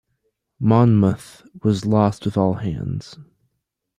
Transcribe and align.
"Monmouth" 0.59 1.43
was 1.61 1.85
lost 1.85 2.25
with 2.25 2.35
all 2.35 2.55
hands. 2.55 3.19